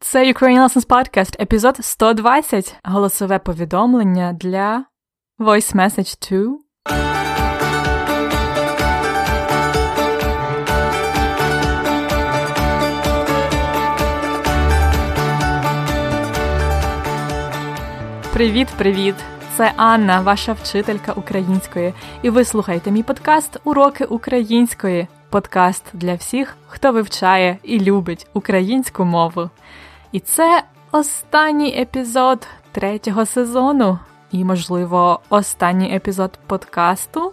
[0.00, 2.76] Це Ukrainian Lessons Podcast, епізод 120.
[2.84, 4.84] Голосове повідомлення для
[5.38, 6.58] Voice Message 2.
[18.32, 19.14] Привіт-привіт!
[19.56, 25.06] Це Анна, ваша вчителька української, і ви слухаєте мій подкаст Уроки української.
[25.30, 29.50] Подкаст для всіх, хто вивчає і любить українську мову.
[30.12, 30.62] І це
[30.92, 33.98] останній епізод третього сезону,
[34.32, 37.32] і, можливо, останній епізод подкасту.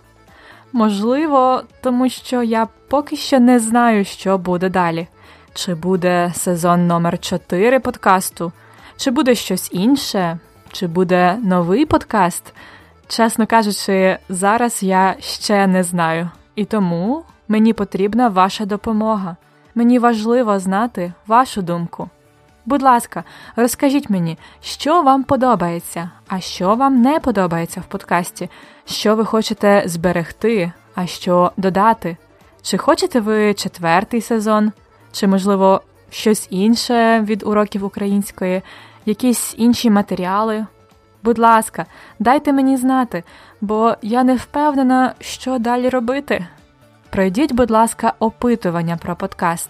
[0.74, 5.08] Можливо, тому що я поки що не знаю, що буде далі.
[5.54, 8.52] Чи буде сезон номер 4 подкасту,
[8.98, 10.40] чи буде щось інше,
[10.72, 12.54] чи буде новий подкаст.
[13.08, 16.30] Чесно кажучи, зараз я ще не знаю.
[16.56, 19.36] І тому мені потрібна ваша допомога.
[19.76, 22.10] Мені важливо знати вашу думку.
[22.66, 23.24] Будь ласка,
[23.56, 28.50] розкажіть мені, що вам подобається, а що вам не подобається в подкасті,
[28.86, 32.18] що ви хочете зберегти, а що додати.
[32.62, 34.72] Чи хочете ви четвертий сезон,
[35.12, 38.62] чи, можливо, щось інше від уроків української,
[39.06, 40.66] якісь інші матеріали?
[41.24, 41.86] Будь ласка,
[42.20, 43.24] дайте мені знати,
[43.62, 46.48] бо я не впевнена, що далі робити.
[47.10, 49.70] Пройдіть, будь ласка, опитування про подкаст.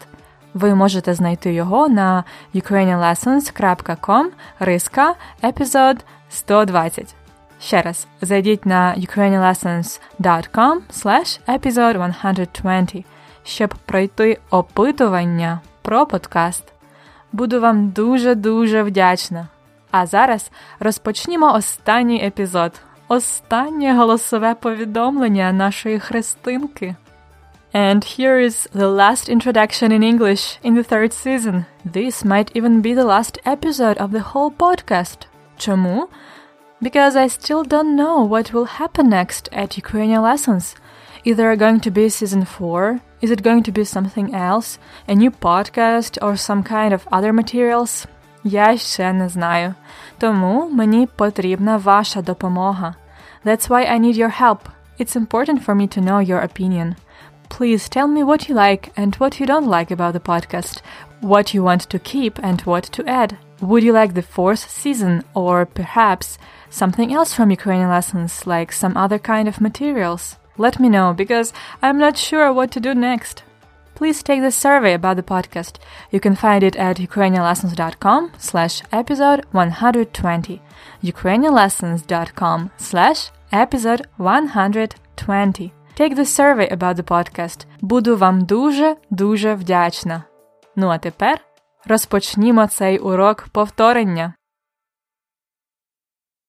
[0.53, 2.23] Ви можете знайти його на
[2.55, 4.25] ukrainianlessons.com
[4.59, 7.15] риска епізод 120.
[7.61, 13.05] Ще раз, зайдіть на ukrainianlessons.com slash episode 120,
[13.43, 16.73] щоб пройти опитування про подкаст.
[17.31, 19.47] Буду вам дуже-дуже вдячна.
[19.91, 22.71] А зараз розпочнімо останній епізод.
[23.07, 26.95] Останнє голосове повідомлення нашої хрестинки.
[27.72, 31.66] And here is the last introduction in English in the third season.
[31.84, 35.26] This might even be the last episode of the whole podcast.
[35.58, 36.08] Чому?
[36.80, 40.76] Because I still don't know what will happen next at Ukrainian lessons.
[41.24, 43.00] Is there going to be season 4?
[43.20, 44.78] Is it going to be something else?
[45.06, 48.06] A new podcast or some kind of other materials?
[48.44, 49.74] Я ще не знаю.
[50.18, 52.94] Тому мені потрібна ваша допомога.
[53.44, 54.58] That's why I need your help.
[54.98, 56.96] It's important for me to know your opinion.
[57.49, 60.81] Please tell me what you like and what you don't like about the podcast,
[61.21, 63.37] what you want to keep and what to add.
[63.61, 66.37] Would you like the fourth season or perhaps
[66.69, 70.37] something else from Ukrainian lessons, like some other kind of materials?
[70.57, 73.43] Let me know because I'm not sure what to do next.
[73.95, 75.77] Please take the survey about the podcast.
[76.11, 80.61] You can find it at ukrainianlessons.com slash episode 120.
[81.03, 85.73] ukrainianlessons.com slash episode 120.
[85.99, 87.65] Take the survey about the podcast.
[87.81, 90.23] Буду вам дуже-дуже вдячна.
[90.75, 91.41] Ну а тепер
[91.85, 94.33] розпочнімо цей урок повторення.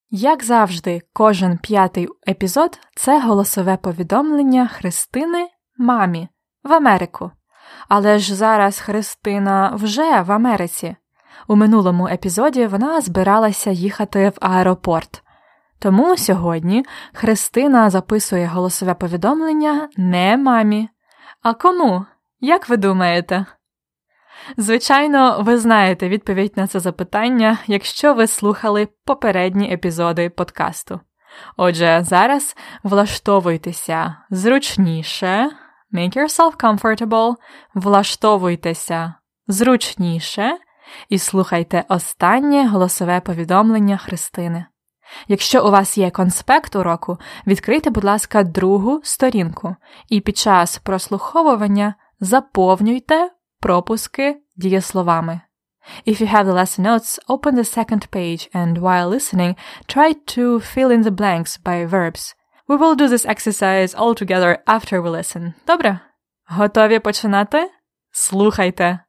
[0.09, 6.27] Як завжди, кожен п'ятий епізод це голосове повідомлення Христини мамі
[6.63, 7.31] в Америку.
[7.89, 10.95] Але ж зараз Христина вже в Америці.
[11.47, 15.24] У минулому епізоді вона збиралася їхати в аеропорт.
[15.85, 20.89] Тому сьогодні Христина записує голосове повідомлення не мамі.
[21.41, 22.05] А кому?
[22.39, 23.45] Як ви думаєте?
[24.57, 30.99] Звичайно, ви знаєте відповідь на це запитання, якщо ви слухали попередні епізоди подкасту.
[31.57, 35.51] Отже, зараз влаштовуйтеся зручніше,
[35.93, 37.33] make yourself comfortable,
[37.73, 39.13] влаштовуйтеся
[39.47, 40.57] зручніше
[41.09, 44.65] і слухайте останнє голосове повідомлення Христини.
[45.27, 47.17] Якщо у вас є конспект уроку,
[47.47, 49.75] відкрийте, будь ласка, другу сторінку
[50.09, 55.41] і під час прослуховування заповнюйте пропуски дієсловами.
[56.07, 59.55] If you have the lesson notes, open the second page and while listening,
[59.87, 62.35] try to fill in the blanks by verbs.
[62.67, 65.53] We will do this exercise all together after we listen.
[65.67, 65.99] Добре?
[66.45, 67.71] Готові починати?
[68.11, 69.04] Слухайте!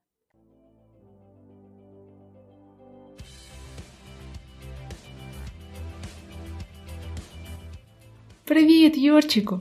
[8.47, 9.61] Привіт, Юрчику!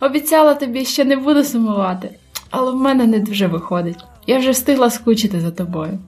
[0.00, 2.10] Обіцяла тобі, що не буду сумувати,
[2.50, 3.98] але в мене не дуже виходить.
[4.26, 5.98] Я вже встигла скучити за тобою.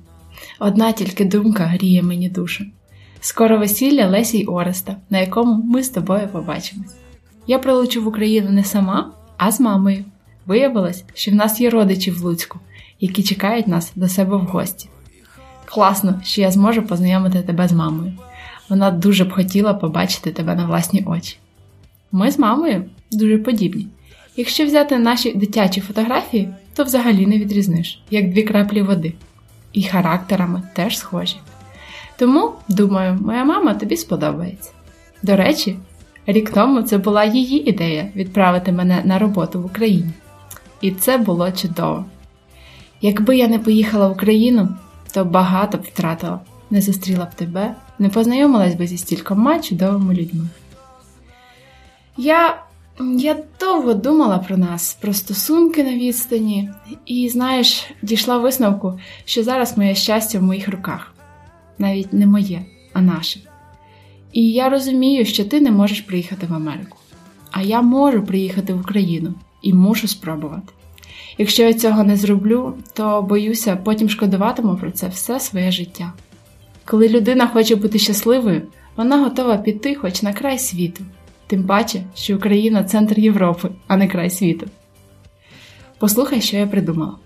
[0.58, 2.64] Одна тільки думка гріє мені душу.
[3.20, 6.94] Скоро весілля Лесі й Ореста, на якому ми з тобою побачимось.
[7.47, 10.05] Я прилечу в Україну не сама, а з мамою.
[10.47, 12.58] Виявилось, що в нас є родичі в Луцьку,
[13.00, 14.88] які чекають нас до себе в гості.
[15.64, 18.12] Класно, що я зможу познайомити тебе з мамою.
[18.69, 21.38] Вона дуже б хотіла побачити тебе на власні очі.
[22.12, 23.86] Ми з мамою дуже подібні.
[24.36, 29.12] Якщо взяти наші дитячі фотографії, то взагалі не відрізниш, як дві краплі води.
[29.72, 31.36] і характерами теж схожі.
[32.18, 34.70] Тому, думаю, моя мама тобі сподобається.
[35.22, 35.76] До речі,
[36.26, 40.10] рік тому це була її ідея відправити мене на роботу в Україні.
[40.80, 42.04] І це було чудово.
[43.00, 44.68] Якби я не поїхала в Україну,
[45.14, 46.40] то багато б втратила,
[46.70, 50.48] не зустріла б тебе, не познайомилась би зі стількома чудовими людьми.
[52.16, 52.62] Я
[53.00, 56.70] я довго думала про нас, про стосунки на відстані,
[57.06, 61.14] і, знаєш, дійшла висновку, що зараз моє щастя в моїх руках.
[61.78, 62.62] Навіть не моє,
[62.92, 63.40] а наше.
[64.32, 66.98] І я розумію, що ти не можеш приїхати в Америку.
[67.50, 70.72] А я можу приїхати в Україну і мушу спробувати.
[71.38, 76.12] Якщо я цього не зроблю, то боюся, потім шкодуватиму про це все своє життя.
[76.84, 78.62] Коли людина хоче бути щасливою,
[78.96, 81.04] вона готова піти хоч на край світу,
[81.50, 84.67] тим паче, що Україна центр Європи, а не край світу.
[85.99, 87.17] Послухай, що я придумала.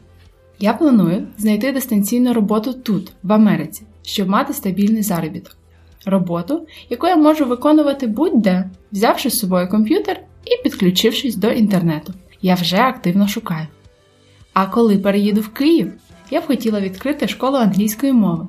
[0.58, 5.56] Я планую знайти дистанційну роботу тут, в Америці, щоб мати стабільний заробіток.
[6.06, 12.12] Роботу, яку я можу виконувати будь-де, взявши з собою комп'ютер і підключившись до інтернету.
[12.42, 13.66] Я вже активно шукаю.
[14.52, 15.92] А коли переїду в Київ,
[16.30, 18.46] я б хотіла відкрити школу англійської мови.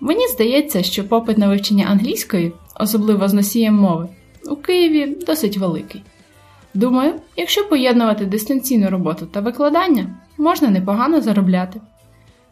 [0.00, 4.08] Мені здається, що попит на вивчення англійської, особливо з носієм мови,
[4.50, 6.02] у Києві досить великий.
[6.74, 10.06] Думаю, якщо поєднувати дистанційну роботу та викладання,
[10.38, 11.80] можна непогано заробляти.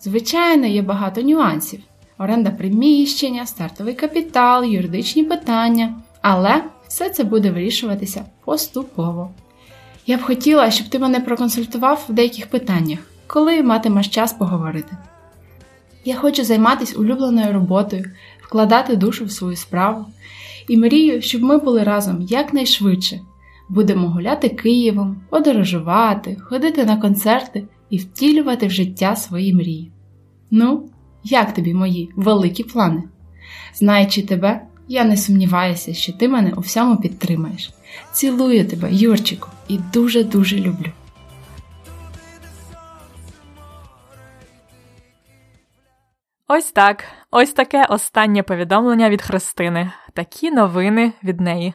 [0.01, 1.81] Звичайно, є багато нюансів:
[2.19, 9.31] оренда приміщення, стартовий капітал, юридичні питання, але все це буде вирішуватися поступово.
[10.07, 14.97] Я б хотіла, щоб ти мене проконсультував в деяких питаннях, коли матимеш час поговорити.
[16.05, 18.05] Я хочу займатися улюбленою роботою,
[18.43, 20.07] вкладати душу в свою справу
[20.69, 23.21] і мрію, щоб ми були разом якнайшвидше.
[23.69, 29.93] Будемо гуляти Києвом, подорожувати, ходити на концерти і втілювати в життя свої мрії.
[30.51, 30.91] Ну,
[31.25, 33.03] як тобі мої великі плани?
[33.75, 37.71] Знаючи тебе, я не сумніваюся, що ти мене у всьому підтримаєш.
[38.13, 40.93] Цілую тебе, Юрчику, і дуже-дуже люблю.
[46.49, 47.05] Ось так.
[47.35, 49.93] Ось таке останнє повідомлення від Христини.
[50.15, 51.75] Такі новини від неї.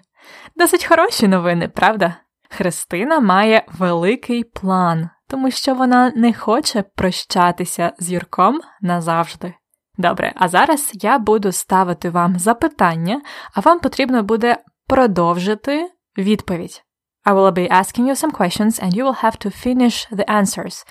[0.56, 2.16] Досить хороші новини, правда?
[2.50, 9.54] Христина має великий план, тому що вона не хоче прощатися з Юрком назавжди.
[9.98, 13.22] Добре, а зараз я буду ставити вам запитання,
[13.54, 14.58] а вам потрібно буде
[14.88, 16.84] продовжити відповідь.
[17.26, 20.86] I will be asking you some questions and you will have to finish the answers.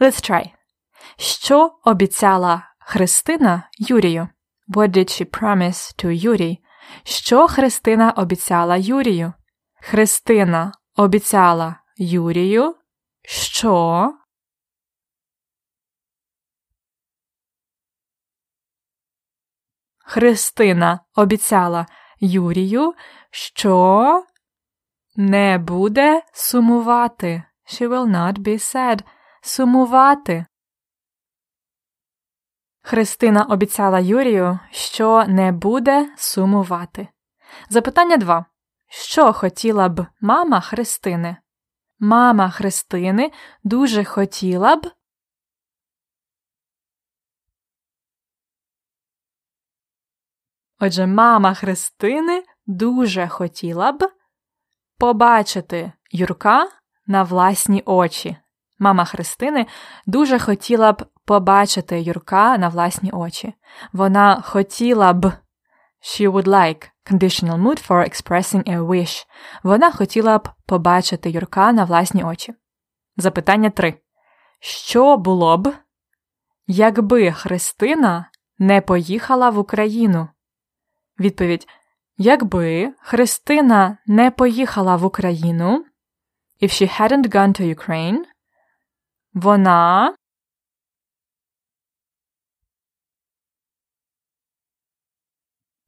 [0.00, 0.44] Let's try.
[1.16, 4.28] Що обіцяла Христина Юрію?
[4.68, 6.58] What did she promise to Юрій?
[7.04, 9.32] Що Христина обіцяла Юрію?
[9.74, 12.76] Христина обіцяла Юрію,
[13.22, 14.12] що
[19.98, 21.86] Христина обіцяла
[22.20, 22.94] Юрію,
[23.30, 24.24] що
[25.16, 27.42] не буде сумувати.
[27.66, 29.02] She will not be sad.
[29.42, 30.46] Сумувати.
[32.82, 37.08] Христина обіцяла Юрію, що не буде сумувати.
[37.68, 38.44] Запитання 2.
[38.88, 41.36] Що хотіла б мама Христини?
[41.98, 43.32] Мама Христини
[43.64, 44.90] дуже хотіла б.
[50.80, 54.12] Отже, мама Христини дуже хотіла б
[54.98, 56.68] побачити Юрка
[57.06, 58.36] на власні очі.
[58.78, 59.66] Мама Христини
[60.06, 63.54] дуже хотіла б побачити Юрка на власні очі.
[63.92, 65.32] Вона хотіла б.
[66.02, 69.26] She would like conditional mood for expressing a wish.
[69.62, 72.54] Вона хотіла б побачити Юрка на власні очі.
[73.16, 73.94] Запитання 3.
[74.60, 75.74] Що було б,
[76.66, 80.28] якби Христина не поїхала в Україну?
[81.20, 81.68] Відповідь:
[82.16, 85.84] Якби Христина не поїхала в Україну,
[86.62, 88.18] if she hadn't gone to Ukraine,
[89.34, 90.14] вона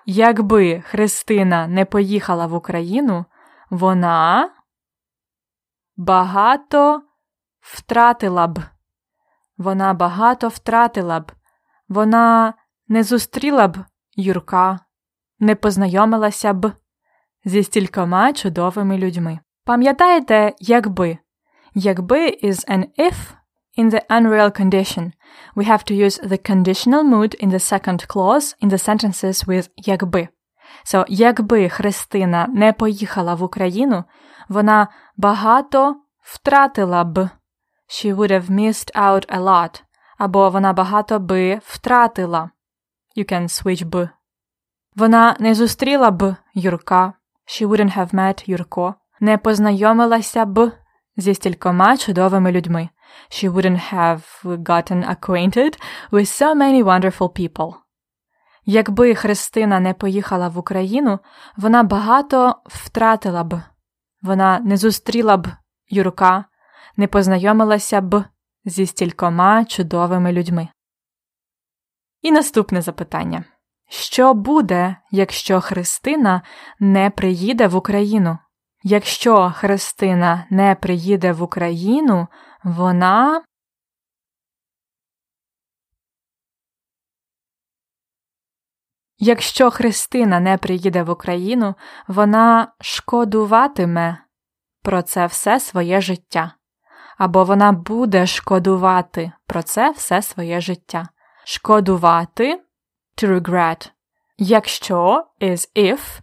[0.06, 3.24] Якби Христина не поїхала в Україну,
[3.70, 4.50] вона
[5.96, 7.02] багато
[7.60, 8.58] втратила б.
[9.58, 11.32] Вона багато втратила б.
[11.88, 12.54] Вона
[12.88, 13.76] не зустріла б
[14.16, 14.80] Юрка,
[15.38, 16.72] не познайомилася б
[17.44, 19.40] зі стількома чудовими людьми.
[19.64, 21.18] Пам'ятаєте, якби?
[21.74, 23.14] Якби is an if
[23.76, 25.12] in the unreal condition.
[25.56, 29.68] We have to use the conditional mood in the second clause in the sentences with
[29.76, 30.28] якби.
[30.84, 34.04] So, якби Христина не поїхала в Україну,
[34.48, 37.30] вона багато втратила б.
[37.88, 39.82] She would have missed out a lot.
[40.18, 42.50] або вона багато би втратила.
[43.16, 44.08] You can switch б.
[44.96, 47.12] Вона не зустріла б Юрка.
[47.46, 48.94] She wouldn't have met Юрко.
[49.20, 50.72] Не познайомилася б
[51.16, 52.88] зі стількома чудовими людьми.
[53.30, 55.78] She wouldn't have gotten acquainted
[56.10, 57.74] with so many wonderful people.
[58.66, 61.18] Якби Христина не поїхала в Україну,
[61.56, 63.62] вона багато втратила б.
[64.22, 65.48] Вона не зустріла б
[65.88, 66.44] Юрка,
[66.96, 68.24] не познайомилася б
[68.64, 70.68] зі стількома чудовими людьми.
[72.22, 73.44] І наступне запитання
[73.88, 76.42] Що буде, якщо Христина
[76.80, 78.38] не приїде в Україну?
[78.82, 82.28] Якщо Христина не приїде в Україну,
[82.64, 83.44] вона.
[89.18, 91.74] Якщо Христина не приїде в Україну,
[92.08, 94.18] вона шкодуватиме
[94.82, 96.54] про це все своє життя.
[97.18, 101.08] Або вона буде шкодувати про це все своє життя.
[101.44, 102.62] Шкодувати
[103.16, 103.90] to regret.
[104.38, 106.20] Якщо is if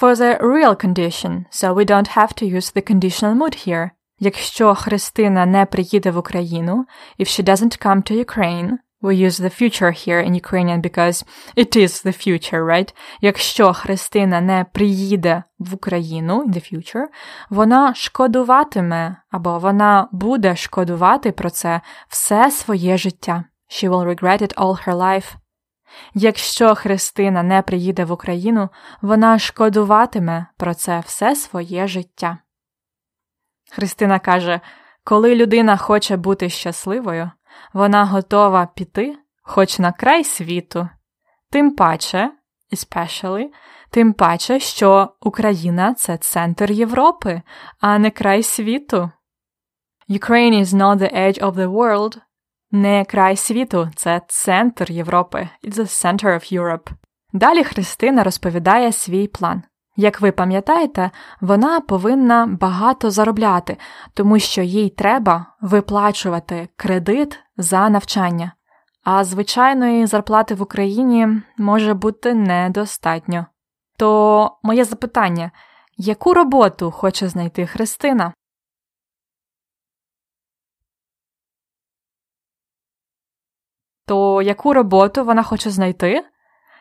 [0.00, 3.90] for the real condition, so we don't have to use the conditional mood here.
[4.24, 6.86] Якщо Христина не приїде в Україну,
[7.18, 8.70] if she doesn't come to Ukraine,
[9.02, 11.24] we use the future here in Ukrainian because
[11.56, 12.94] it is the future, right?
[13.20, 17.04] Якщо Христина не приїде в Україну in the future,
[17.50, 23.44] вона шкодуватиме або вона буде шкодувати про це все своє життя.
[23.70, 25.34] She will regret it all her life.
[26.14, 28.68] Якщо Христина не приїде в Україну,
[29.00, 32.38] вона шкодуватиме про це все своє життя.
[33.74, 34.60] Христина каже:
[35.04, 37.30] коли людина хоче бути щасливою,
[37.72, 40.88] вона готова піти хоч на край світу,
[41.50, 42.32] тим паче,
[42.72, 43.44] especially,
[43.90, 47.42] тим паче, що Україна це центр Європи,
[47.80, 49.10] а не край світу.
[50.08, 52.18] Ukraine is not the edge of the world,
[52.70, 55.48] не край світу, це центр Європи.
[55.64, 56.90] It's the center of Europe.
[57.32, 59.62] Далі Христина розповідає свій план.
[59.96, 63.76] Як ви пам'ятаєте, вона повинна багато заробляти,
[64.14, 68.52] тому що їй треба виплачувати кредит за навчання,
[69.04, 73.46] а звичайної зарплати в Україні може бути недостатньо.
[73.96, 75.50] То моє запитання
[75.96, 78.34] яку роботу хоче знайти Христина?
[84.06, 86.24] То яку роботу вона хоче знайти?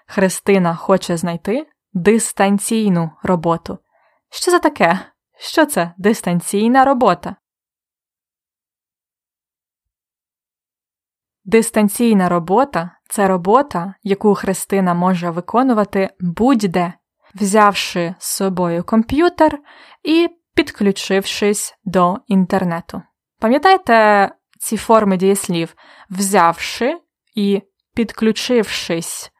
[0.07, 3.77] Христина хоче знайти дистанційну роботу.
[4.29, 4.99] Що це таке?
[5.37, 7.35] Що це дистанційна робота?
[11.43, 16.93] Дистанційна робота це робота, яку Христина може виконувати будь-де,
[17.35, 19.59] взявши з собою комп'ютер
[20.03, 23.01] і підключившись до інтернету.
[23.39, 24.29] Пам'ятаєте
[24.59, 25.75] ці форми дієслів
[26.09, 26.99] взявши
[27.35, 27.61] і
[27.95, 29.30] підключившись.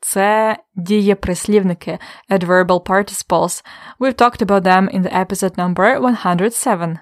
[0.00, 1.98] Це дієприслівники
[2.30, 3.64] adverbal participles.
[4.00, 6.98] We've talked about them in the episode number 107.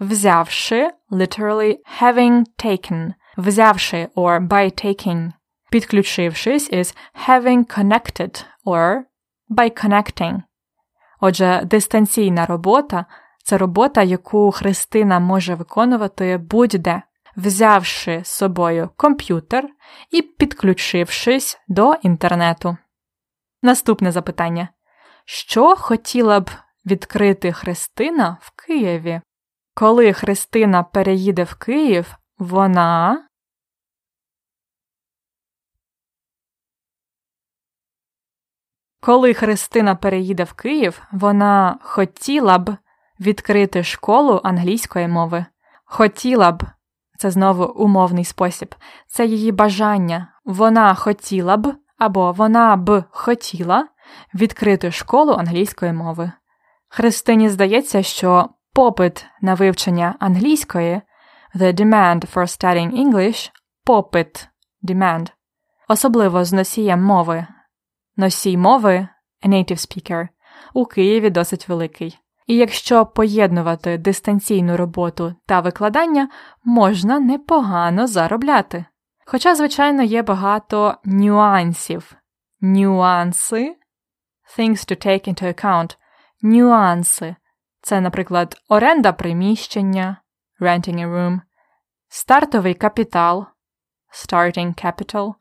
[0.00, 3.14] Взявши, literally having taken.
[3.36, 5.32] Взявши or by taking.
[5.70, 6.94] Підключившись is
[7.28, 9.02] having connected or
[9.50, 10.42] by connecting.
[11.20, 13.04] Отже, дистанційна робота
[13.44, 17.02] це робота, яку Христина може виконувати будь-де
[17.36, 19.68] взявши з собою комп'ютер
[20.10, 22.76] і підключившись до інтернету.
[23.62, 24.68] Наступне запитання:
[25.24, 26.50] Що хотіла б
[26.86, 29.20] відкрити Христина в Києві?
[29.74, 33.26] Коли Христина переїде в Київ, вона.
[39.00, 42.76] Коли Христина переїде в Київ, вона хотіла б
[43.20, 45.46] відкрити школу англійської мови.
[45.84, 46.62] Хотіла б
[47.20, 48.74] це знову умовний спосіб,
[49.06, 50.28] це її бажання.
[50.44, 53.88] Вона хотіла б або вона б хотіла
[54.34, 56.32] відкрити школу англійської мови.
[56.88, 61.00] Христині здається, що попит на вивчення англійської
[61.54, 63.50] the demand for studying English
[63.84, 64.48] попит
[64.82, 65.26] demand,
[65.88, 67.46] особливо з носієм мови.
[68.16, 69.08] Носій мови
[69.42, 70.28] a native speaker
[70.74, 72.18] у Києві досить великий.
[72.50, 76.28] І якщо поєднувати дистанційну роботу та викладання,
[76.64, 78.84] можна непогано заробляти.
[79.26, 82.14] Хоча, звичайно, є багато нюансів.
[82.60, 83.76] Нюанси
[84.58, 85.96] things to take into account.
[86.42, 87.36] Нюанси
[87.82, 90.16] це, наприклад, оренда приміщення
[90.60, 91.40] renting a room,
[92.08, 93.46] стартовий капітал
[94.12, 95.34] starting capital,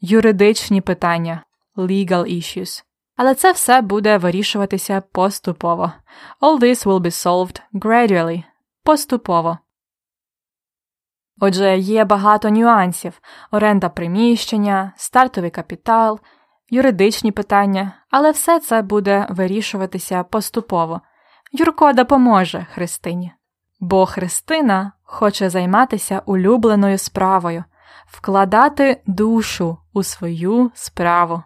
[0.00, 1.44] юридичні питання
[1.76, 2.84] legal issues.
[3.24, 5.92] Але це все буде вирішуватися поступово.
[6.40, 8.44] All this will be solved gradually.
[8.84, 9.58] Поступово.
[11.40, 16.20] Отже, є багато нюансів: оренда приміщення, стартовий капітал,
[16.70, 21.00] юридичні питання, але все це буде вирішуватися поступово.
[21.52, 23.32] Юрко допоможе Христині.
[23.80, 27.64] Бо Христина хоче займатися улюбленою справою,
[28.06, 31.42] вкладати душу у свою справу.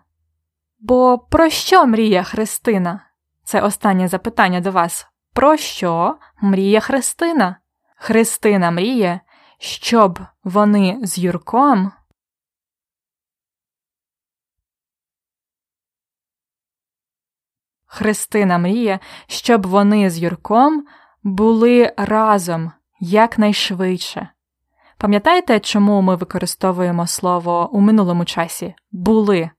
[0.89, 3.01] Бо про що мріє Христина?
[3.45, 5.07] Це останнє запитання до вас.
[5.33, 7.57] Про що мріє Христина?
[7.97, 9.21] Христина мріє,
[9.59, 11.93] щоб вони з Юрком.
[17.87, 20.87] Христина мріє, щоб вони з Юрком
[21.23, 24.29] були разом якнайшвидше.
[24.99, 29.51] Пам'ятаєте, чому ми використовуємо слово у минулому часі були?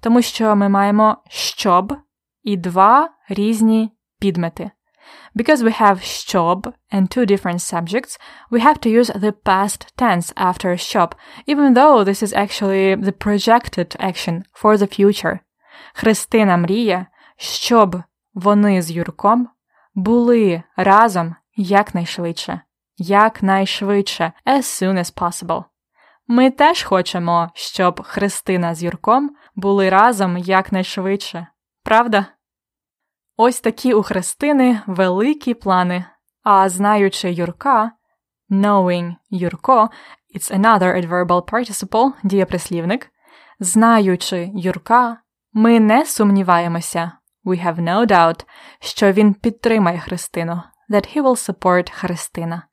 [0.00, 1.96] Тому що ми маємо щоб
[2.42, 4.70] і два різні підмети.
[5.36, 8.18] Because we have щоб and two different subjects,
[8.50, 11.14] we have to use the past tense after щоб,
[11.48, 15.38] even though this is actually the projected action for the future.
[15.94, 18.02] Христина мріє, щоб
[18.34, 19.48] вони з Юрком
[19.94, 22.60] були разом якнайшвидше,
[22.96, 25.64] якнайшвидше, as soon as possible.
[26.31, 31.47] Ми теж хочемо, щоб Христина з Юрком були разом якнайшвидше,
[31.83, 32.25] правда?
[33.37, 36.05] Ось такі у Христини великі плани.
[36.43, 37.91] А знаючи Юрка,
[38.49, 39.89] knowing Юрко,
[40.35, 43.11] it's another adverbal participle, дієприслівник,
[43.59, 45.17] знаючи Юрка,
[45.53, 47.11] ми не сумніваємося,
[47.45, 48.45] we have no doubt,
[48.79, 52.68] що він підтримає Христину, that he will support Христина.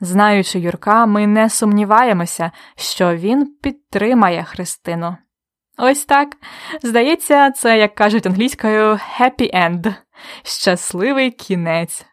[0.00, 5.16] Знаючи Юрка, ми не сумніваємося, що він підтримає Христину.
[5.78, 6.28] Ось так.
[6.82, 9.94] Здається, це, як кажуть англійською, happy end
[10.42, 12.06] щасливий кінець.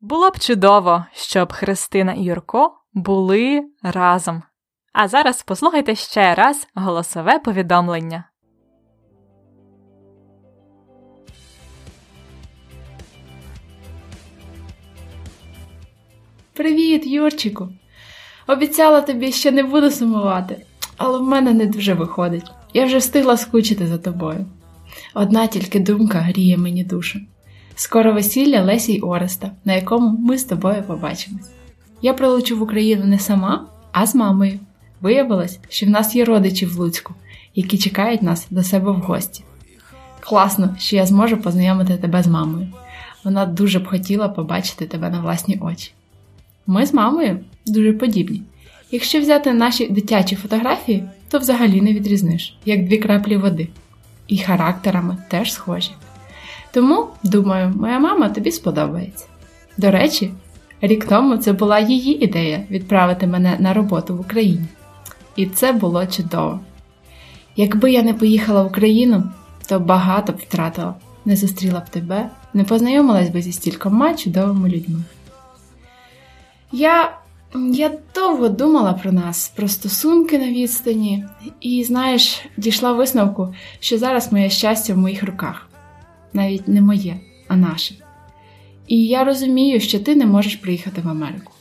[0.00, 4.42] Було б чудово, щоб Христина і Юрко були разом.
[4.92, 8.29] А зараз послухайте ще раз голосове повідомлення.
[16.60, 17.68] Привіт, Юрчику!
[18.46, 20.56] Обіцяла тобі, що не буду сумувати,
[20.96, 22.50] але в мене не дуже виходить.
[22.74, 24.46] Я вже встигла скучити за тобою.
[25.14, 27.20] Одна тільки думка гріє мені душу.
[27.74, 31.50] Скоро весілля Лесі й Ореста, на якому ми з тобою побачимось.
[32.02, 34.58] Я прилечу в Україну не сама, а з мамою.
[35.00, 37.14] Виявилось, що в нас є родичі в Луцьку,
[37.54, 39.44] які чекають нас до себе в гості.
[40.20, 42.68] Класно, що я зможу познайомити тебе з мамою.
[43.24, 45.92] Вона дуже б хотіла побачити тебе на власні очі.
[46.66, 48.42] Ми з мамою дуже подібні.
[48.90, 53.68] Якщо взяти наші дитячі фотографії, то взагалі не відрізниш, як дві краплі води.
[54.28, 55.90] І характерами теж схожі.
[56.72, 59.26] Тому, думаю, моя мама тобі сподобається.
[59.76, 60.30] До речі,
[60.80, 64.66] рік тому це була її ідея відправити мене на роботу в Україні.
[65.36, 66.60] І це було чудово.
[67.56, 69.24] Якби я не поїхала в Україну,
[69.68, 70.94] то багато б втратила,
[71.24, 75.02] не зустріла б тебе, не познайомилась би зі стількома чудовими людьми.
[76.72, 77.20] Я
[77.54, 81.24] я довго думала про нас, про стосунки на відстані,
[81.60, 85.68] і, знаєш, дійшла висновку, що зараз моє щастя в моїх руках.
[86.32, 87.16] Навіть не моє,
[87.48, 87.94] а наше.
[88.86, 91.52] І я розумію, що ти не можеш приїхати в Америку.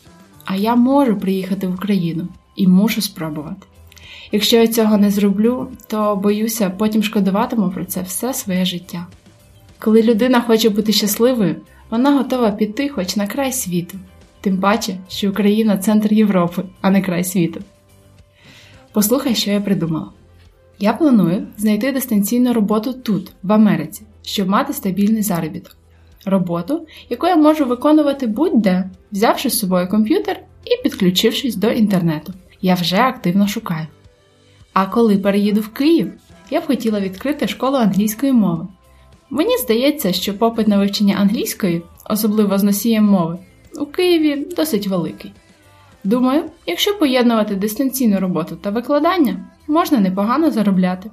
[0.46, 3.68] А я можу приїхати в Україну і мушу спробувати.
[4.32, 9.08] Якщо я цього не зроблю, то боюся, потім шкодуватиму про це все своє життя.
[9.80, 11.56] Коли людина хоче бути щасливою,
[11.90, 13.98] вона готова піти хоч на край світу.
[14.42, 17.60] Тим паче, що Україна центр Європи, а не край світу.
[18.92, 20.12] Послухай, що я придумала.
[20.80, 25.76] Я планую знайти дистанційну роботу тут, в Америці, щоб мати стабільний заробіток.
[26.26, 32.34] Роботу, яку я можу виконувати будь-де, взявши з собою комп'ютер і підключившись до інтернету.
[32.62, 33.88] Я вже активно шукаю.
[34.74, 36.14] А коли переїду в Київ,
[36.50, 38.68] я б хотіла відкрити школу англійської мови.
[39.30, 43.38] Мені здається, що попит на вивчення англійської, особливо з носієм мови,
[43.80, 45.34] у Києві досить великий.
[46.04, 51.12] Думаю, якщо поєднувати дистанційну роботу та викладання, можна непогано заробляти.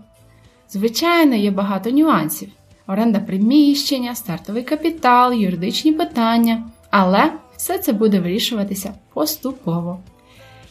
[0.70, 2.48] Звичайно, є багато нюансів:
[2.86, 9.98] оренда приміщення, стартовий капітал, юридичні питання, але все це буде вирішуватися поступово.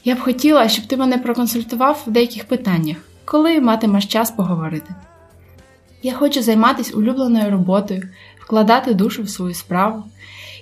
[0.04, 4.96] Я б хотіла, щоб ти мене проконсультував в деяких питаннях, коли матимеш час поговорити.
[6.04, 8.10] Я хочу займатися улюбленою роботою,
[8.46, 10.04] вкладати душу в свою справу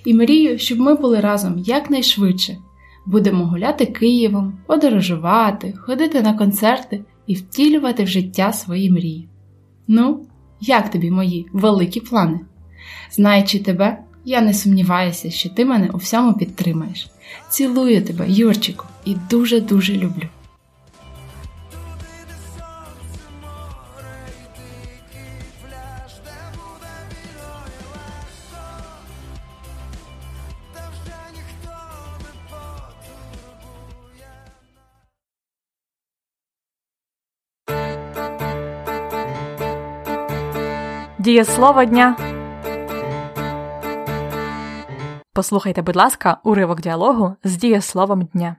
[0.04, 2.56] і мрію, щоб ми були разом якнайшвидше.
[3.06, 9.28] Будемо гуляти Києвом, подорожувати, ходити на концерти і втілювати в життя свої мрії.
[9.88, 10.26] Ну,
[10.60, 12.40] як тобі мої великі плани?
[13.10, 17.10] Знаючи тебе, я не сумніваюся, що ти мене у всьому підтримаєш.
[17.50, 18.86] Цілую тебе, Юрчику!
[19.04, 20.28] і дуже-дуже люблю.
[41.24, 42.16] Дієслово дня.
[45.32, 48.56] Послухайте, будь ласка, уривок діалогу з дієсловом дня.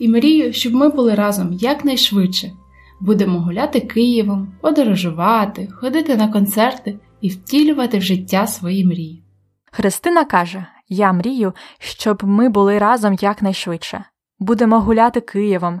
[0.00, 2.52] І мрію, щоб ми були разом якнайшвидше.
[3.00, 9.24] Будемо гуляти Києвом, подорожувати, ходити на концерти і втілювати в життя свої мрії.
[9.72, 14.04] Христина каже: Я мрію, щоб ми були разом якнайшвидше.
[14.38, 15.80] Будемо гуляти Києвом,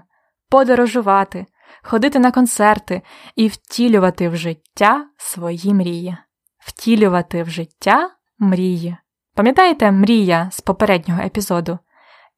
[0.50, 1.46] подорожувати,
[1.88, 3.02] ходити на концерти
[3.36, 6.16] і втілювати в життя свої мрії.
[6.58, 8.96] Втілювати в життя мрії.
[9.34, 11.78] Пам'ятаєте мрія з попереднього епізоду?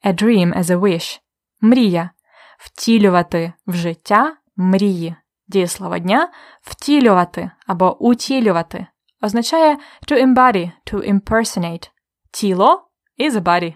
[0.04, 1.20] A dream as a wish.
[1.60, 2.10] Мрія.
[2.58, 5.14] Втілювати в життя мрії.
[5.48, 6.28] Дієслово дня
[6.62, 8.86] втілювати або утілювати
[9.22, 11.90] означає to embody, to impersonate.
[12.32, 13.74] Тіло is a body.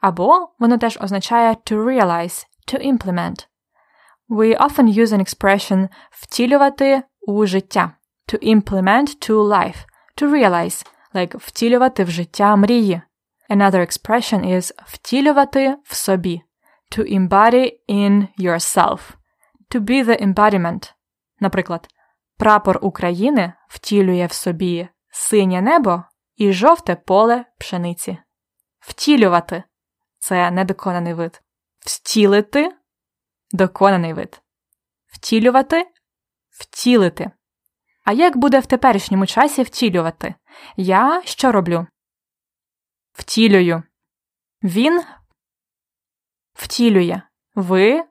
[0.00, 3.53] Або воно теж означає to realize, to implement.
[4.28, 7.96] We often use an expression втілювати у життя,
[8.28, 9.84] to implement to life,
[10.16, 13.02] to realize, like втілювати в життя мрії.
[13.50, 16.42] Another expression is втілювати в собі,
[16.96, 19.00] to embody in yourself,
[19.74, 20.92] to be the embodiment.
[21.40, 21.88] Наприклад,
[22.38, 26.04] прапор України втілює в собі синє небо
[26.36, 28.18] і жовте поле пшениці.
[28.80, 29.62] Втілювати
[30.18, 31.42] це недоконаний вид.
[31.78, 32.70] Втілити
[33.54, 34.42] доконаний вид.
[35.06, 35.90] Втілювати
[36.50, 37.30] втілити.
[38.04, 40.34] А як буде в теперішньому часі втілювати?
[40.76, 41.86] Я що роблю?
[43.12, 43.82] Втілюю.
[44.62, 45.04] Він
[46.54, 47.22] втілює.
[47.54, 48.04] Ви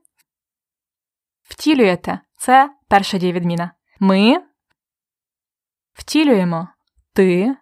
[1.42, 2.20] втілюєте.
[2.38, 3.76] Це перша дієвідміна.
[4.00, 4.48] Ми
[5.94, 6.68] втілюємо.
[7.14, 7.58] Ти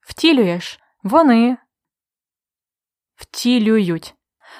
[0.00, 0.80] втілюєш.
[1.02, 1.56] Вони
[3.14, 4.14] втілюють.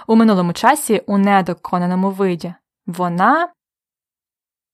[0.06, 2.54] У минулому часі у недоконаному виді.
[2.86, 3.48] Вона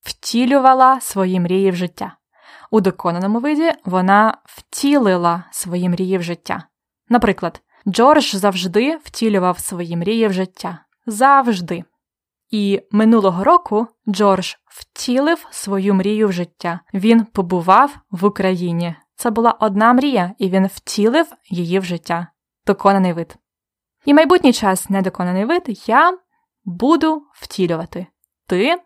[0.01, 2.17] втілювала свої мрії в життя.
[2.71, 6.65] У доконаному виді вона втілила свої мрії в життя.
[7.09, 10.79] Наприклад, Джордж завжди втілював свої мрії в життя.
[11.07, 11.85] Завжди.
[12.51, 16.81] І минулого року Джордж втілив свою мрію в життя.
[16.95, 18.95] Він побував в Україні.
[19.17, 22.27] Це була одна мрія, і він втілив її в життя.
[22.67, 23.37] Доконаний вид.
[24.09, 26.19] І майбутній час недоконаний вид я
[26.65, 28.07] буду втілювати.
[28.47, 28.83] Ти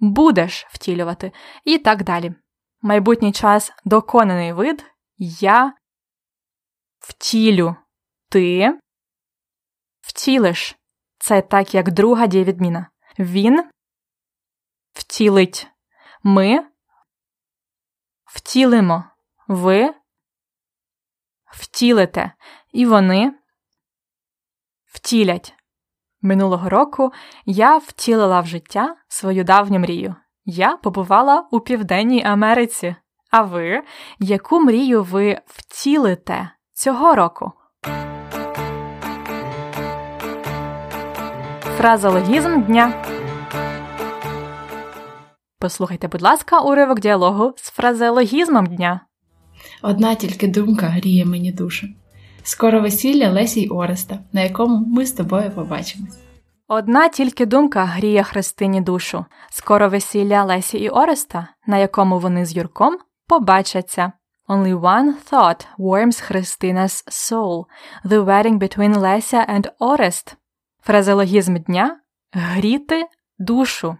[0.00, 1.32] будеш втілювати.
[1.64, 2.34] І так далі.
[2.80, 4.84] Майбутній час доконаний вид
[5.18, 5.74] я
[6.98, 7.76] втілю.
[8.28, 8.78] Ти
[10.00, 10.76] втілиш.
[11.18, 12.90] Це так, як друга дієвідміна.
[13.18, 13.64] Він
[14.92, 15.66] втілить.
[16.22, 16.66] Ми
[18.24, 19.04] втілимо.
[19.48, 19.94] Ви
[21.52, 22.32] втілите.
[22.72, 23.41] І вони
[24.92, 25.54] втілять.
[26.22, 27.12] Минулого року
[27.46, 30.14] я втілила в життя свою давню мрію.
[30.44, 32.96] Я побувала у Південній Америці.
[33.30, 33.82] А ви,
[34.18, 37.52] яку мрію ви втілите цього року?
[41.76, 43.04] Фразологізм дня.
[45.58, 49.00] Послухайте, будь ласка, уривок діалогу з фразеологізмом дня.
[49.82, 51.86] Одна тільки думка гріє мені душу.
[52.44, 56.18] Скоро весілля Лесі й Ореста, на якому ми з тобою побачимось.
[56.68, 59.24] Одна тільки думка гріє Христині душу.
[59.50, 64.12] Скоро весілля Лесі і Ореста, на якому вони з Юрком побачаться.
[64.48, 67.64] Only one thought warms Christina's soul.
[68.04, 70.34] The wedding between Lesia and Orest.
[70.82, 72.00] Фразеологізм дня
[72.32, 73.06] гріти
[73.38, 73.96] душу.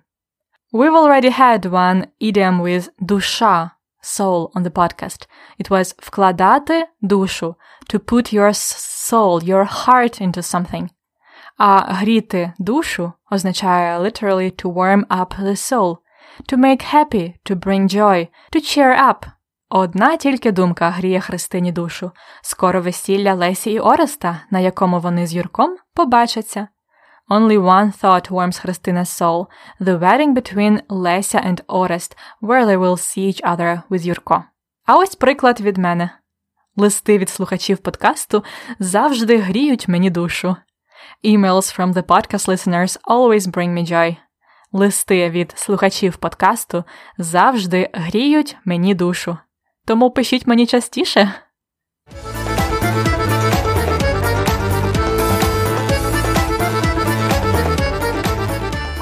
[0.72, 3.70] We've already had one idiom with душа
[4.03, 5.29] soul on the podcast.
[5.59, 7.55] It was вкладати душу,
[7.91, 10.88] to put your soul, your heart into something.
[11.57, 15.97] А гріти душу означає literally to warm up the soul,
[16.49, 19.27] to make happy, to bring joy, to cheer up.
[19.69, 22.11] Одна тільки думка гріє Христині душу.
[22.43, 26.69] Скоро весілля Лесі і Ореста, на якому вони з Юрком побачаться.
[27.30, 29.48] Only one thought warms Christina's soul,
[29.80, 34.44] the wedding between Lesia and Orest, where they will see each other with Юрко.
[34.87, 36.11] А ось приклад від мене.
[36.76, 38.44] Листи від слухачів подкасту
[38.78, 40.56] завжди гріють мені душу.
[41.24, 44.16] Emails from the podcast listeners always bring me joy.
[44.72, 46.85] Листи від слухачів подкасту
[47.18, 49.38] завжди гріють мені душу.
[49.85, 51.35] Тому пишіть мені частіше.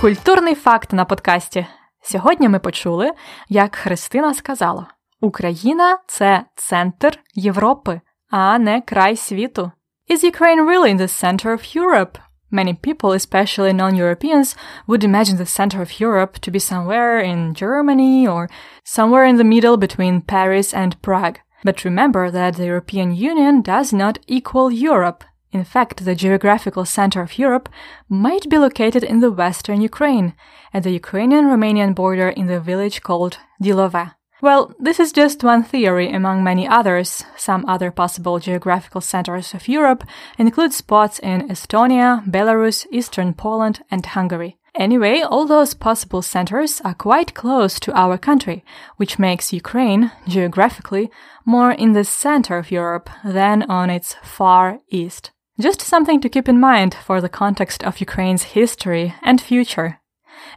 [0.01, 1.65] Культурний факт на подкасті.
[2.01, 3.11] Сьогодні ми почули,
[3.49, 4.87] як Христина сказала:
[5.21, 9.71] Україна це центр Європи, а не край світу.
[10.09, 12.17] Is Ukraine really in the center of Europe?
[12.51, 14.55] Many people, especially non-Europeans,
[14.87, 18.49] would imagine the center of Europe to be somewhere in Germany or
[18.83, 21.37] somewhere in the middle between Paris and Prague.
[21.63, 25.23] But remember that the European Union does not equal Europe.
[25.52, 27.68] In fact, the geographical center of Europe
[28.08, 30.34] might be located in the western Ukraine,
[30.72, 34.14] at the Ukrainian-Romanian border in the village called Dilova.
[34.42, 37.24] Well, this is just one theory among many others.
[37.36, 40.04] Some other possible geographical centers of Europe
[40.38, 44.56] include spots in Estonia, Belarus, eastern Poland, and Hungary.
[44.76, 48.64] Anyway, all those possible centers are quite close to our country,
[48.96, 51.10] which makes Ukraine, geographically,
[51.44, 55.32] more in the center of Europe than on its far east.
[55.59, 60.01] Just something to keep in mind for the context of Ukraine's history and future.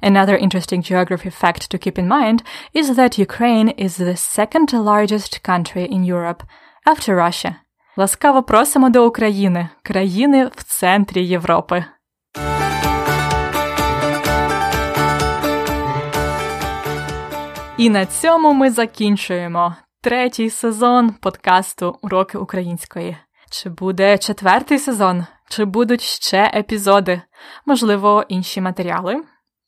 [0.02, 2.42] Another interesting geography fact to keep in mind
[2.74, 6.42] is that Ukraine is the second largest country in Europe
[6.84, 7.54] after Russia.
[7.96, 11.84] Ласкаво просимо до України, країни в центрі Європи.
[17.78, 23.16] І на цьому ми закінчуємо третій сезон подкасту Уроки української.
[23.53, 27.21] Чи буде четвертий сезон, чи будуть ще епізоди,
[27.65, 29.21] можливо, інші матеріали?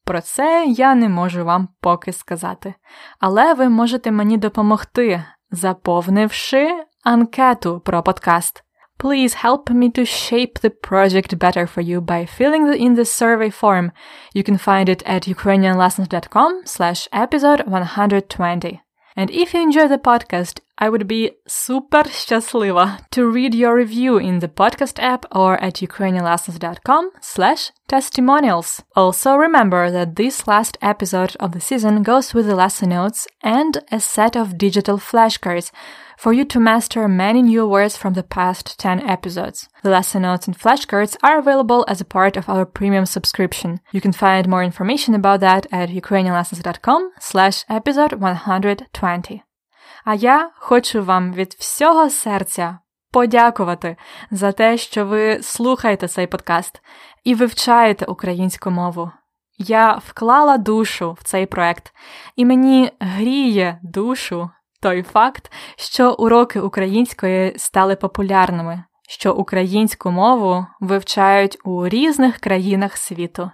[0.06, 2.74] Про це я не можу вам поки сказати.
[3.20, 6.70] Але ви можете мені допомогти, заповнивши
[7.04, 8.64] анкету про подкаст.
[9.00, 13.52] Please help me to shape the project better for you by filling in the survey
[13.62, 13.92] form.
[14.36, 18.80] You can find it at ukrainianlessons.com slash episode 120.
[19.18, 24.17] And if you enjoy the podcast, I would be super щаслива to read your review
[24.17, 28.83] in the podcast app or at ukrainianlessons.com slash testimonials.
[28.97, 33.85] Also remember that this last episode of the season goes with the lesson notes and
[33.93, 35.71] a set of digital flashcards
[36.17, 39.69] for you to master many new words from the past 10 episodes.
[39.83, 43.81] The lesson notes and flashcards are available as a part of our premium subscription.
[43.93, 49.43] You can find more information about that at ukrainianlessons.com slash episode 120.
[50.06, 52.80] А я хочу вам від всього серця
[53.12, 53.98] подякувати
[54.32, 56.82] за те, що ви слухаєте цей подкаст
[57.24, 59.12] і вивчаєте українську мову.
[59.58, 61.94] Я вклала душу в цей проект,
[62.36, 64.50] і мені гріє душу
[64.82, 73.52] той факт, що уроки української стали популярними, що українську мову вивчають у різних країнах світу.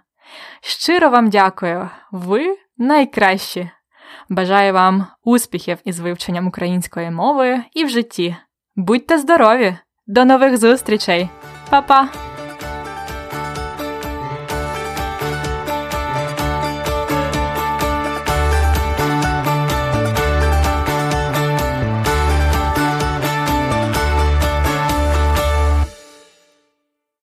[0.61, 3.71] Щиро вам дякую, ви найкращі!
[4.29, 8.35] Бажаю вам успіхів із вивченням української мови і в житті.
[8.75, 9.77] Будьте здорові!
[10.07, 11.29] До нових зустрічей!
[11.69, 12.30] Па-па!